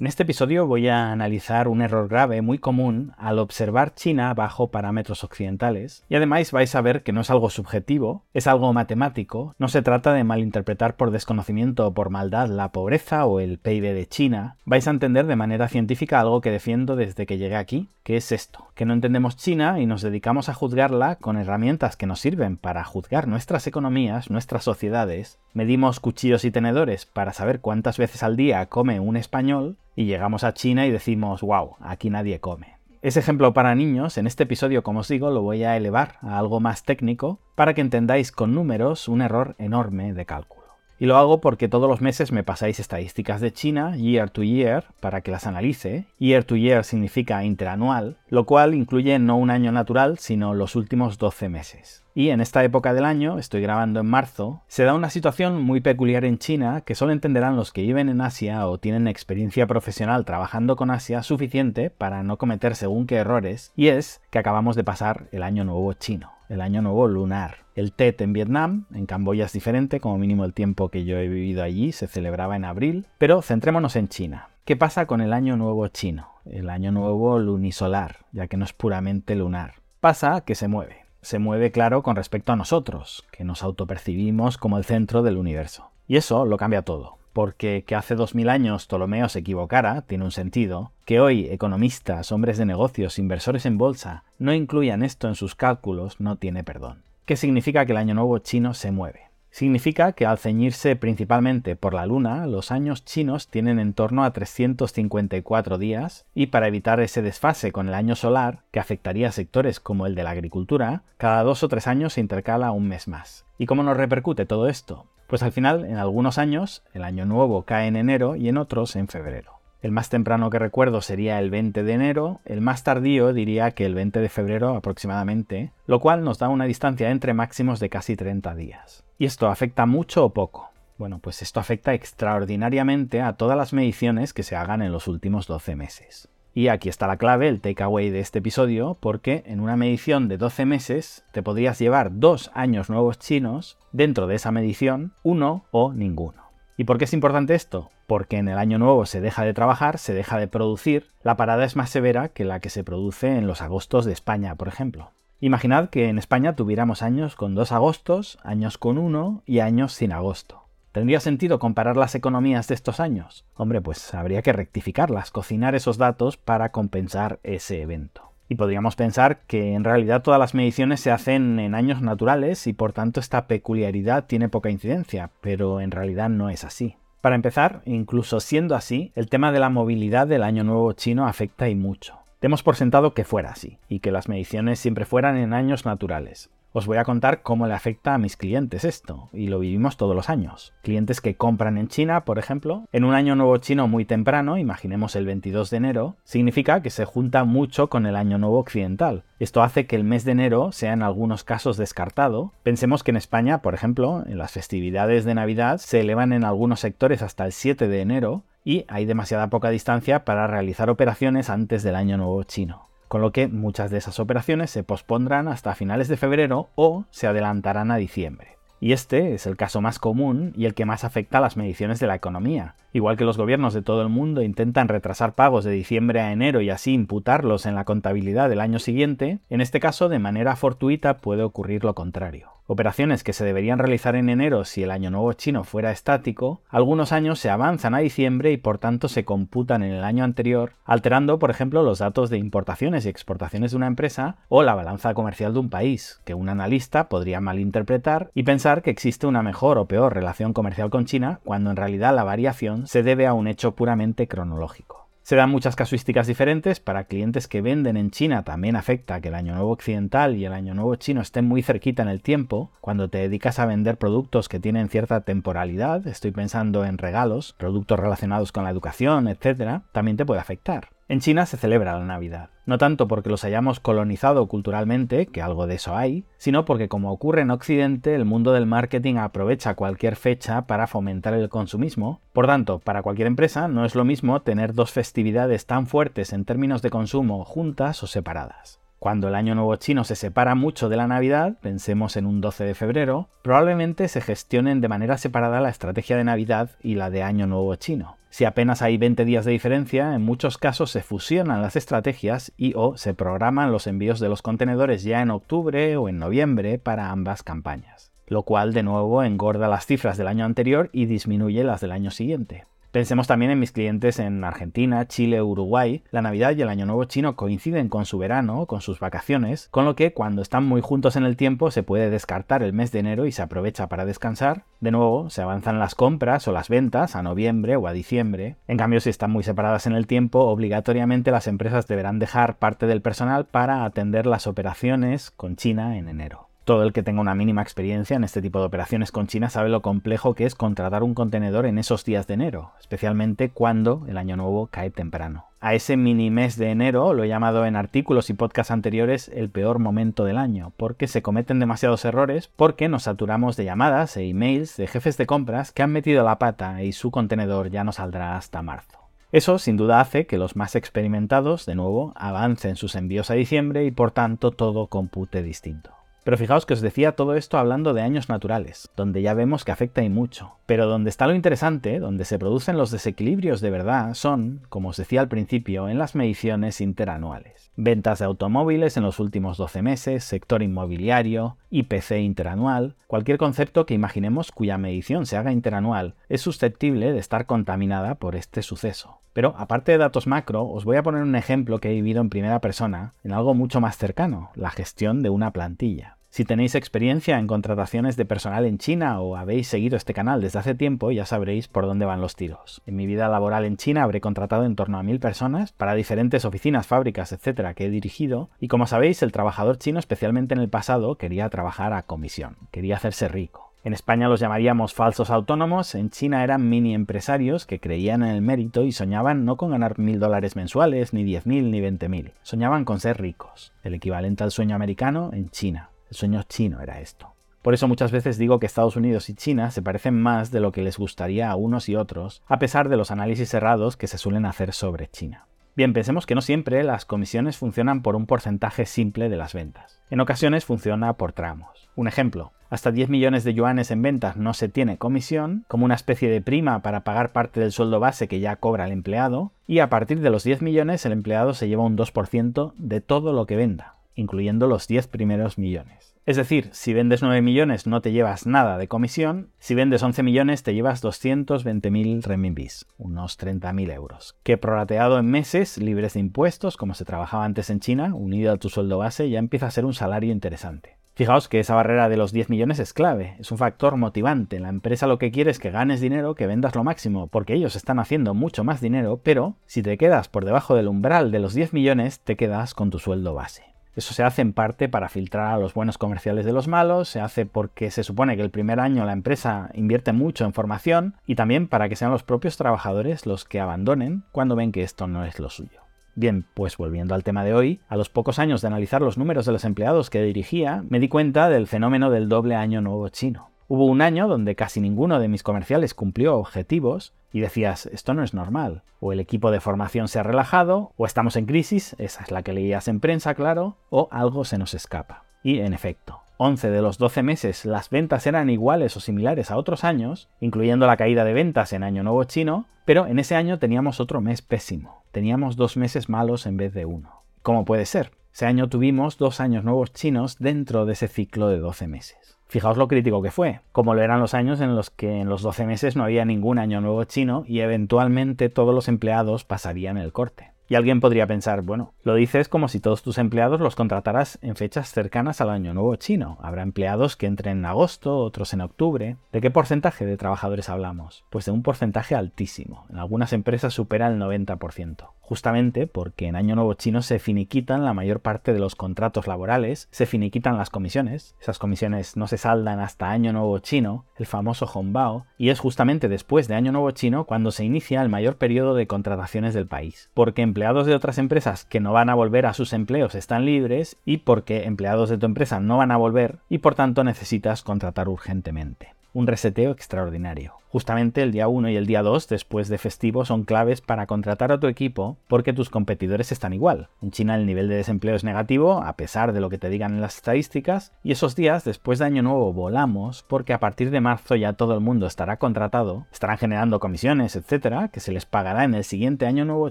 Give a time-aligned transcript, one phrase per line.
[0.00, 4.72] En este episodio voy a analizar un error grave muy común al observar China bajo
[4.72, 9.54] parámetros occidentales y además vais a ver que no es algo subjetivo, es algo matemático,
[9.56, 13.94] no se trata de malinterpretar por desconocimiento o por maldad la pobreza o el PIB
[13.94, 17.88] de China, vais a entender de manera científica algo que defiendo desde que llegué aquí,
[18.02, 22.06] que es esto, que no entendemos China y nos dedicamos a juzgarla con herramientas que
[22.06, 27.96] nos sirven para juzgar nuestras economías, nuestras sociedades, medimos cuchillos y tenedores para saber cuántas
[27.96, 32.40] veces al día come un español, y llegamos a China y decimos, wow, aquí nadie
[32.40, 32.74] come.
[33.02, 36.38] Ese ejemplo para niños, en este episodio, como os digo, lo voy a elevar a
[36.38, 40.63] algo más técnico para que entendáis con números un error enorme de cálculo.
[40.98, 44.84] Y lo hago porque todos los meses me pasáis estadísticas de China, year to year,
[45.00, 46.06] para que las analice.
[46.18, 51.18] Year to year significa interanual, lo cual incluye no un año natural, sino los últimos
[51.18, 52.04] 12 meses.
[52.16, 55.80] Y en esta época del año, estoy grabando en marzo, se da una situación muy
[55.80, 60.24] peculiar en China que solo entenderán los que viven en Asia o tienen experiencia profesional
[60.24, 64.84] trabajando con Asia suficiente para no cometer según qué errores, y es que acabamos de
[64.84, 67.58] pasar el año nuevo chino, el año nuevo lunar.
[67.74, 71.28] El Tet en Vietnam, en Camboya es diferente, como mínimo el tiempo que yo he
[71.28, 74.48] vivido allí se celebraba en abril, pero centrémonos en China.
[74.64, 76.30] ¿Qué pasa con el año nuevo chino?
[76.46, 79.74] El año nuevo lunisolar, ya que no es puramente lunar.
[80.00, 84.76] Pasa que se mueve se mueve claro con respecto a nosotros, que nos autopercibimos como
[84.76, 85.90] el centro del universo.
[86.06, 90.30] Y eso lo cambia todo, porque que hace 2000 años Ptolomeo se equivocara tiene un
[90.30, 95.54] sentido, que hoy economistas, hombres de negocios, inversores en bolsa no incluyan esto en sus
[95.54, 97.02] cálculos no tiene perdón.
[97.26, 99.24] ¿Qué significa que el año nuevo chino se mueve?
[99.50, 104.32] Significa que al ceñirse principalmente por la luna, los años chinos tienen en torno a
[104.32, 109.78] 354 días y para evitar ese desfase con el año solar, que afectaría a sectores
[109.78, 113.44] como el de la agricultura, cada dos o tres años se intercala un mes más.
[113.56, 115.06] ¿Y cómo nos repercute todo esto?
[115.34, 118.94] Pues al final, en algunos años, el año nuevo cae en enero y en otros
[118.94, 119.58] en febrero.
[119.82, 123.84] El más temprano que recuerdo sería el 20 de enero, el más tardío diría que
[123.84, 128.14] el 20 de febrero aproximadamente, lo cual nos da una distancia entre máximos de casi
[128.14, 129.02] 30 días.
[129.18, 130.70] ¿Y esto afecta mucho o poco?
[130.98, 135.48] Bueno, pues esto afecta extraordinariamente a todas las mediciones que se hagan en los últimos
[135.48, 136.28] 12 meses.
[136.56, 140.38] Y aquí está la clave, el takeaway de este episodio, porque en una medición de
[140.38, 145.92] 12 meses te podrías llevar dos años nuevos chinos, dentro de esa medición, uno o
[145.92, 146.44] ninguno.
[146.76, 147.90] ¿Y por qué es importante esto?
[148.06, 151.64] Porque en el año nuevo se deja de trabajar, se deja de producir, la parada
[151.64, 155.10] es más severa que la que se produce en los agostos de España, por ejemplo.
[155.40, 160.12] Imaginad que en España tuviéramos años con dos agostos, años con uno y años sin
[160.12, 160.63] agosto.
[160.94, 163.44] ¿Tendría sentido comparar las economías de estos años?
[163.56, 168.30] Hombre, pues habría que rectificarlas, cocinar esos datos para compensar ese evento.
[168.48, 172.74] Y podríamos pensar que en realidad todas las mediciones se hacen en años naturales y
[172.74, 176.94] por tanto esta peculiaridad tiene poca incidencia, pero en realidad no es así.
[177.20, 181.68] Para empezar, incluso siendo así, el tema de la movilidad del año nuevo chino afecta
[181.68, 182.18] y mucho.
[182.40, 186.50] Demos por sentado que fuera así, y que las mediciones siempre fueran en años naturales.
[186.76, 190.16] Os voy a contar cómo le afecta a mis clientes esto, y lo vivimos todos
[190.16, 190.74] los años.
[190.82, 195.14] Clientes que compran en China, por ejemplo, en un año nuevo chino muy temprano, imaginemos
[195.14, 199.22] el 22 de enero, significa que se junta mucho con el año nuevo occidental.
[199.38, 202.50] Esto hace que el mes de enero sea en algunos casos descartado.
[202.64, 206.80] Pensemos que en España, por ejemplo, en las festividades de Navidad se elevan en algunos
[206.80, 211.84] sectores hasta el 7 de enero, y hay demasiada poca distancia para realizar operaciones antes
[211.84, 216.08] del año nuevo chino con lo que muchas de esas operaciones se pospondrán hasta finales
[216.08, 218.54] de febrero o se adelantarán a diciembre.
[218.80, 222.00] Y este es el caso más común y el que más afecta a las mediciones
[222.00, 222.74] de la economía.
[222.92, 226.60] Igual que los gobiernos de todo el mundo intentan retrasar pagos de diciembre a enero
[226.60, 231.16] y así imputarlos en la contabilidad del año siguiente, en este caso de manera fortuita
[231.16, 232.50] puede ocurrir lo contrario.
[232.66, 237.12] Operaciones que se deberían realizar en enero si el año nuevo chino fuera estático, algunos
[237.12, 241.38] años se avanzan a diciembre y por tanto se computan en el año anterior, alterando
[241.38, 245.52] por ejemplo los datos de importaciones y exportaciones de una empresa o la balanza comercial
[245.52, 249.84] de un país, que un analista podría malinterpretar y pensar que existe una mejor o
[249.84, 253.72] peor relación comercial con China cuando en realidad la variación se debe a un hecho
[253.72, 255.03] puramente cronológico.
[255.24, 256.80] Se dan muchas casuísticas diferentes.
[256.80, 260.52] Para clientes que venden en China también afecta que el Año Nuevo Occidental y el
[260.52, 262.72] Año Nuevo Chino estén muy cerquita en el tiempo.
[262.82, 267.98] Cuando te dedicas a vender productos que tienen cierta temporalidad, estoy pensando en regalos, productos
[267.98, 270.93] relacionados con la educación, etc., también te puede afectar.
[271.06, 275.66] En China se celebra la Navidad, no tanto porque los hayamos colonizado culturalmente, que algo
[275.66, 280.16] de eso hay, sino porque como ocurre en Occidente, el mundo del marketing aprovecha cualquier
[280.16, 282.22] fecha para fomentar el consumismo.
[282.32, 286.46] Por tanto, para cualquier empresa no es lo mismo tener dos festividades tan fuertes en
[286.46, 288.80] términos de consumo juntas o separadas.
[288.98, 292.64] Cuando el Año Nuevo chino se separa mucho de la Navidad, pensemos en un 12
[292.64, 297.22] de febrero, probablemente se gestionen de manera separada la estrategia de Navidad y la de
[297.22, 298.16] Año Nuevo chino.
[298.30, 302.72] Si apenas hay 20 días de diferencia, en muchos casos se fusionan las estrategias y
[302.74, 307.10] o se programan los envíos de los contenedores ya en octubre o en noviembre para
[307.10, 311.80] ambas campañas, lo cual de nuevo engorda las cifras del año anterior y disminuye las
[311.80, 312.64] del año siguiente.
[312.94, 316.04] Pensemos también en mis clientes en Argentina, Chile, Uruguay.
[316.12, 319.84] La Navidad y el Año Nuevo chino coinciden con su verano, con sus vacaciones, con
[319.84, 323.00] lo que cuando están muy juntos en el tiempo se puede descartar el mes de
[323.00, 324.62] enero y se aprovecha para descansar.
[324.78, 328.58] De nuevo, se avanzan las compras o las ventas a noviembre o a diciembre.
[328.68, 332.86] En cambio, si están muy separadas en el tiempo, obligatoriamente las empresas deberán dejar parte
[332.86, 336.48] del personal para atender las operaciones con China en enero.
[336.64, 339.68] Todo el que tenga una mínima experiencia en este tipo de operaciones con China sabe
[339.68, 344.16] lo complejo que es contratar un contenedor en esos días de enero, especialmente cuando el
[344.16, 345.44] año nuevo cae temprano.
[345.60, 349.50] A ese mini mes de enero lo he llamado en artículos y podcasts anteriores el
[349.50, 354.22] peor momento del año, porque se cometen demasiados errores, porque nos saturamos de llamadas e
[354.22, 357.92] emails de jefes de compras que han metido la pata y su contenedor ya no
[357.92, 359.00] saldrá hasta marzo.
[359.32, 363.84] Eso sin duda hace que los más experimentados, de nuevo, avancen sus envíos a diciembre
[363.84, 365.90] y por tanto todo compute distinto.
[366.24, 369.72] Pero fijaos que os decía todo esto hablando de años naturales, donde ya vemos que
[369.72, 370.54] afecta y mucho.
[370.64, 374.96] Pero donde está lo interesante, donde se producen los desequilibrios de verdad, son, como os
[374.96, 377.70] decía al principio, en las mediciones interanuales.
[377.76, 383.94] Ventas de automóviles en los últimos 12 meses, sector inmobiliario, IPC interanual, cualquier concepto que
[383.94, 389.18] imaginemos cuya medición se haga interanual es susceptible de estar contaminada por este suceso.
[389.34, 392.30] Pero aparte de datos macro, os voy a poner un ejemplo que he vivido en
[392.30, 396.16] primera persona, en algo mucho más cercano, la gestión de una plantilla.
[396.30, 400.58] Si tenéis experiencia en contrataciones de personal en China o habéis seguido este canal desde
[400.58, 402.82] hace tiempo, ya sabréis por dónde van los tiros.
[402.86, 406.44] En mi vida laboral en China habré contratado en torno a mil personas para diferentes
[406.44, 410.68] oficinas, fábricas, etcétera, que he dirigido, y como sabéis, el trabajador chino, especialmente en el
[410.68, 413.63] pasado, quería trabajar a comisión, quería hacerse rico.
[413.84, 418.40] En España los llamaríamos falsos autónomos, en China eran mini empresarios que creían en el
[418.40, 422.32] mérito y soñaban no con ganar mil dólares mensuales, ni diez mil, ni veinte mil,
[422.40, 425.90] soñaban con ser ricos, el equivalente al sueño americano en China.
[426.08, 427.34] El sueño chino era esto.
[427.60, 430.72] Por eso muchas veces digo que Estados Unidos y China se parecen más de lo
[430.72, 434.16] que les gustaría a unos y otros, a pesar de los análisis cerrados que se
[434.16, 435.46] suelen hacer sobre China.
[435.76, 440.00] Bien, pensemos que no siempre las comisiones funcionan por un porcentaje simple de las ventas.
[440.08, 441.90] En ocasiones funciona por tramos.
[441.96, 445.94] Un ejemplo, hasta 10 millones de yuanes en ventas no se tiene comisión, como una
[445.94, 449.78] especie de prima para pagar parte del sueldo base que ya cobra el empleado, y
[449.78, 453.46] a partir de los 10 millones el empleado se lleva un 2% de todo lo
[453.46, 456.14] que venda incluyendo los 10 primeros millones.
[456.26, 460.22] Es decir, si vendes 9 millones no te llevas nada de comisión, si vendes 11
[460.22, 466.76] millones te llevas 220.000 renminbis, unos 30.000 euros, que prorateado en meses libres de impuestos,
[466.76, 469.84] como se trabajaba antes en China, unido a tu sueldo base, ya empieza a ser
[469.84, 470.96] un salario interesante.
[471.16, 474.58] Fijaos que esa barrera de los 10 millones es clave, es un factor motivante.
[474.58, 477.76] La empresa lo que quiere es que ganes dinero, que vendas lo máximo, porque ellos
[477.76, 481.54] están haciendo mucho más dinero, pero si te quedas por debajo del umbral de los
[481.54, 483.62] 10 millones, te quedas con tu sueldo base.
[483.94, 487.20] Eso se hace en parte para filtrar a los buenos comerciales de los malos, se
[487.20, 491.36] hace porque se supone que el primer año la empresa invierte mucho en formación y
[491.36, 495.24] también para que sean los propios trabajadores los que abandonen cuando ven que esto no
[495.24, 495.83] es lo suyo.
[496.16, 499.46] Bien, pues volviendo al tema de hoy, a los pocos años de analizar los números
[499.46, 503.50] de los empleados que dirigía, me di cuenta del fenómeno del doble año nuevo chino.
[503.66, 508.22] Hubo un año donde casi ninguno de mis comerciales cumplió objetivos y decías, esto no
[508.22, 508.82] es normal.
[509.00, 512.42] O el equipo de formación se ha relajado, o estamos en crisis, esa es la
[512.42, 515.24] que leías en prensa, claro, o algo se nos escapa.
[515.42, 519.56] Y en efecto, 11 de los 12 meses las ventas eran iguales o similares a
[519.56, 523.58] otros años, incluyendo la caída de ventas en Año Nuevo Chino, pero en ese año
[523.58, 525.04] teníamos otro mes pésimo.
[525.12, 527.22] Teníamos dos meses malos en vez de uno.
[527.42, 528.10] ¿Cómo puede ser?
[528.34, 532.36] Ese año tuvimos dos años nuevos chinos dentro de ese ciclo de 12 meses.
[532.48, 535.42] Fijaos lo crítico que fue, como lo eran los años en los que en los
[535.42, 540.12] 12 meses no había ningún año nuevo chino y eventualmente todos los empleados pasarían el
[540.12, 540.53] corte.
[540.68, 544.56] Y alguien podría pensar, bueno, lo dices como si todos tus empleados los contrataras en
[544.56, 546.38] fechas cercanas al Año Nuevo chino.
[546.40, 549.16] Habrá empleados que entren en agosto, otros en octubre.
[549.32, 551.24] ¿De qué porcentaje de trabajadores hablamos?
[551.30, 552.86] Pues de un porcentaje altísimo.
[552.90, 557.94] En algunas empresas supera el 90% justamente porque en Año Nuevo Chino se finiquitan la
[557.94, 562.78] mayor parte de los contratos laborales, se finiquitan las comisiones, esas comisiones no se saldan
[562.78, 567.24] hasta Año Nuevo Chino, el famoso Hongbao, y es justamente después de Año Nuevo Chino
[567.24, 571.64] cuando se inicia el mayor periodo de contrataciones del país, porque empleados de otras empresas
[571.64, 575.26] que no van a volver a sus empleos están libres y porque empleados de tu
[575.26, 578.94] empresa no van a volver y por tanto necesitas contratar urgentemente.
[579.14, 580.54] Un reseteo extraordinario.
[580.68, 584.50] Justamente el día 1 y el día 2 después de festivo son claves para contratar
[584.50, 586.88] a tu equipo porque tus competidores están igual.
[587.00, 589.94] En China el nivel de desempleo es negativo a pesar de lo que te digan
[589.94, 594.00] en las estadísticas y esos días después de Año Nuevo volamos porque a partir de
[594.00, 598.64] marzo ya todo el mundo estará contratado, estarán generando comisiones, etcétera, que se les pagará
[598.64, 599.70] en el siguiente Año Nuevo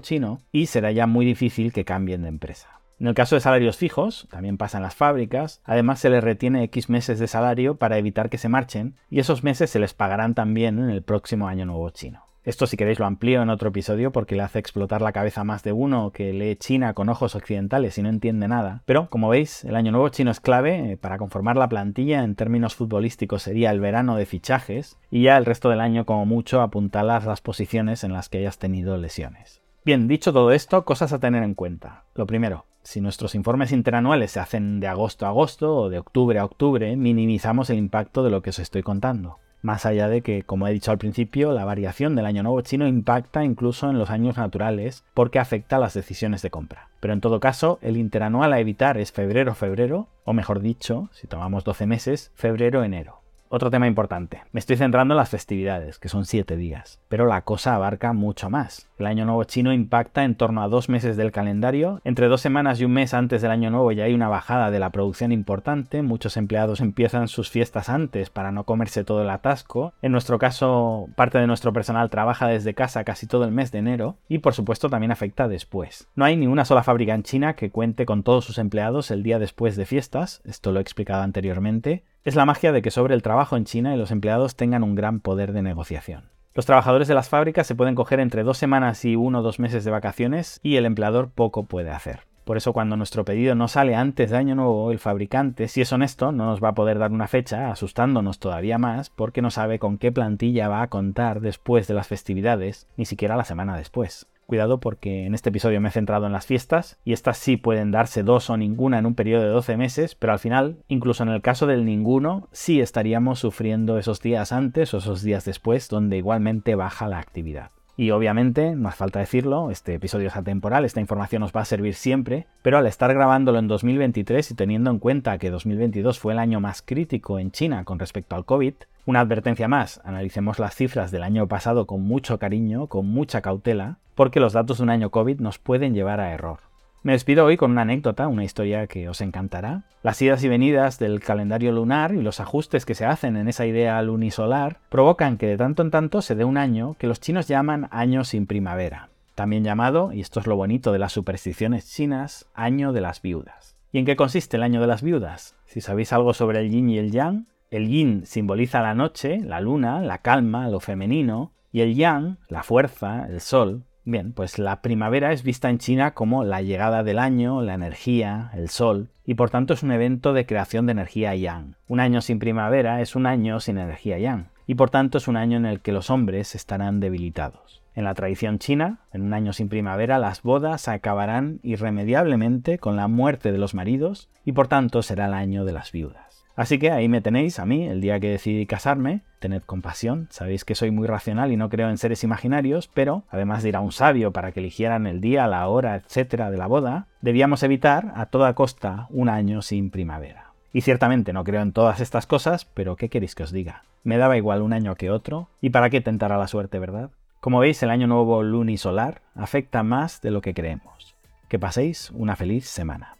[0.00, 2.80] chino y será ya muy difícil que cambien de empresa.
[3.00, 6.62] En el caso de salarios fijos, también pasa en las fábricas, además se les retiene
[6.64, 10.34] X meses de salario para evitar que se marchen y esos meses se les pagarán
[10.34, 12.24] también en el próximo año nuevo chino.
[12.44, 15.62] Esto si queréis lo amplío en otro episodio porque le hace explotar la cabeza más
[15.62, 18.82] de uno que lee China con ojos occidentales y no entiende nada.
[18.84, 22.22] Pero, como veis, el año nuevo chino es clave eh, para conformar la plantilla.
[22.22, 26.26] En términos futbolísticos sería el verano de fichajes y ya el resto del año como
[26.26, 29.62] mucho apuntalas las posiciones en las que hayas tenido lesiones.
[29.86, 32.04] Bien, dicho todo esto, cosas a tener en cuenta.
[32.14, 36.38] Lo primero, si nuestros informes interanuales se hacen de agosto a agosto o de octubre
[36.38, 39.38] a octubre, minimizamos el impacto de lo que os estoy contando.
[39.62, 42.86] Más allá de que, como he dicho al principio, la variación del año nuevo chino
[42.86, 46.90] impacta incluso en los años naturales porque afecta a las decisiones de compra.
[47.00, 51.64] Pero en todo caso, el interanual a evitar es febrero-febrero, o mejor dicho, si tomamos
[51.64, 53.22] 12 meses, febrero-enero.
[53.48, 54.42] Otro tema importante.
[54.52, 58.50] Me estoy centrando en las festividades, que son 7 días, pero la cosa abarca mucho
[58.50, 58.88] más.
[58.98, 62.00] El año nuevo chino impacta en torno a dos meses del calendario.
[62.04, 64.78] Entre dos semanas y un mes antes del año nuevo ya hay una bajada de
[64.78, 66.02] la producción importante.
[66.02, 69.92] Muchos empleados empiezan sus fiestas antes para no comerse todo el atasco.
[70.02, 73.78] En nuestro caso, parte de nuestro personal trabaja desde casa casi todo el mes de
[73.78, 76.08] enero y por supuesto también afecta después.
[76.14, 79.22] No hay ni una sola fábrica en China que cuente con todos sus empleados el
[79.22, 80.40] día después de fiestas.
[80.44, 83.94] Esto lo he explicado anteriormente es la magia de que sobre el trabajo en China
[83.94, 86.33] y los empleados tengan un gran poder de negociación.
[86.54, 89.58] Los trabajadores de las fábricas se pueden coger entre dos semanas y uno o dos
[89.58, 92.20] meses de vacaciones y el empleador poco puede hacer.
[92.44, 95.92] Por eso cuando nuestro pedido no sale antes de año nuevo, el fabricante, si es
[95.92, 99.80] honesto, no nos va a poder dar una fecha, asustándonos todavía más, porque no sabe
[99.80, 104.28] con qué plantilla va a contar después de las festividades, ni siquiera la semana después.
[104.46, 107.90] Cuidado porque en este episodio me he centrado en las fiestas y estas sí pueden
[107.90, 111.30] darse dos o ninguna en un periodo de 12 meses, pero al final, incluso en
[111.30, 116.18] el caso del ninguno, sí estaríamos sufriendo esos días antes o esos días después donde
[116.18, 117.70] igualmente baja la actividad.
[117.96, 121.94] Y obviamente, más falta decirlo, este episodio es atemporal, esta información os va a servir
[121.94, 126.40] siempre, pero al estar grabándolo en 2023 y teniendo en cuenta que 2022 fue el
[126.40, 128.74] año más crítico en China con respecto al COVID,
[129.06, 133.98] una advertencia más, analicemos las cifras del año pasado con mucho cariño, con mucha cautela,
[134.16, 136.73] porque los datos de un año COVID nos pueden llevar a error.
[137.04, 139.82] Me despido hoy con una anécdota, una historia que os encantará.
[140.02, 143.66] Las idas y venidas del calendario lunar y los ajustes que se hacen en esa
[143.66, 147.46] idea lunisolar provocan que de tanto en tanto se dé un año que los chinos
[147.46, 152.46] llaman año sin primavera, también llamado, y esto es lo bonito de las supersticiones chinas,
[152.54, 153.76] año de las viudas.
[153.92, 155.56] ¿Y en qué consiste el año de las viudas?
[155.66, 159.60] Si sabéis algo sobre el yin y el yang, el yin simboliza la noche, la
[159.60, 163.84] luna, la calma, lo femenino, y el yang, la fuerza, el sol.
[164.06, 168.50] Bien, pues la primavera es vista en China como la llegada del año, la energía,
[168.52, 171.76] el sol, y por tanto es un evento de creación de energía yang.
[171.88, 175.38] Un año sin primavera es un año sin energía yang, y por tanto es un
[175.38, 177.82] año en el que los hombres estarán debilitados.
[177.94, 183.08] En la tradición china, en un año sin primavera, las bodas acabarán irremediablemente con la
[183.08, 186.33] muerte de los maridos, y por tanto será el año de las viudas.
[186.56, 189.22] Así que ahí me tenéis a mí el día que decidí casarme.
[189.40, 193.62] Tened compasión, sabéis que soy muy racional y no creo en seres imaginarios, pero además
[193.62, 196.66] de ir a un sabio para que eligieran el día, la hora, etcétera de la
[196.66, 200.52] boda, debíamos evitar a toda costa un año sin primavera.
[200.72, 203.82] Y ciertamente no creo en todas estas cosas, pero ¿qué queréis que os diga?
[204.02, 207.10] Me daba igual un año que otro, y para qué tentar a la suerte, ¿verdad?
[207.40, 211.14] Como veis, el año nuevo lunisolar afecta más de lo que creemos.
[211.48, 213.13] Que paséis una feliz semana.